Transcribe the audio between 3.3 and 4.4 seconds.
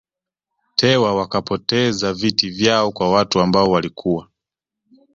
ambao walikuwa